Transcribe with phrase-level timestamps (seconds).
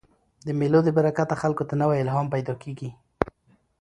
[0.45, 2.89] د مېلو له برکته خلکو ته نوی الهام پیدا کېږي.